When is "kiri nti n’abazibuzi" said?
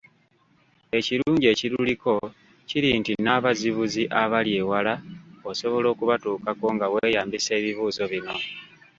2.67-4.03